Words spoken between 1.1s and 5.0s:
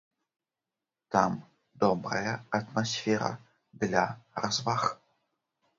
Там добрая атмасфера для разваг.